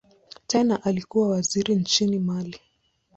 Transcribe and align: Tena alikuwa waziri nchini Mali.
Tena 0.47 0.83
alikuwa 0.83 1.29
waziri 1.29 1.75
nchini 1.75 2.19
Mali. 2.19 2.59